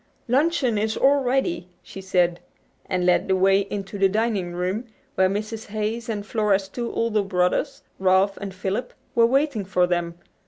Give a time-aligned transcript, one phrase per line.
[0.27, 2.39] "Luncheon is all ready," she said,
[2.87, 5.67] and led the way into the dining room, where Mrs.
[5.67, 10.15] Hayes and Flora's two older brothers, Ralph and Philip, were waiting for them.